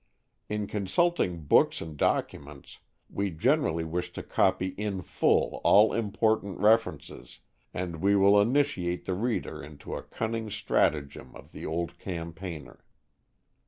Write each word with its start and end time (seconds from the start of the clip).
In 0.49 0.65
consulting 0.65 1.43
books 1.43 1.79
and 1.79 1.95
documents 1.95 2.79
we 3.07 3.29
generally 3.29 3.83
wish 3.83 4.11
to 4.13 4.23
copy 4.23 4.69
in 4.69 5.03
full 5.03 5.61
all 5.63 5.93
important 5.93 6.57
references, 6.57 7.37
and 7.71 7.97
we 7.97 8.15
will 8.15 8.41
initiate 8.41 9.05
the 9.05 9.13
reader 9.13 9.61
into 9.61 9.93
a 9.93 10.01
cunning 10.01 10.49
stratagem 10.49 11.35
of 11.35 11.51
the 11.51 11.67
old 11.67 11.99
campaigner. 11.99 12.83